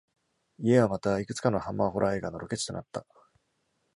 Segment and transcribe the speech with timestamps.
[0.57, 3.05] 家はまた、いくつかのハンマーホラー映画のロケ地となった。